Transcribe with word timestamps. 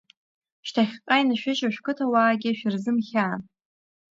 Шьҭахьҟа 0.67 1.15
иншәыжьуа 1.21 1.73
шәқыҭауаагьы 1.73 2.51
шәырзымхьаан. 2.57 3.41